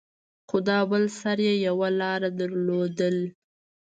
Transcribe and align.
خو 0.49 0.57
دا 0.69 0.79
بل 0.91 1.03
سر 1.19 1.37
يې 1.47 1.53
يوه 1.67 1.89
لاره 1.99 2.29
درلوده. 2.39 3.09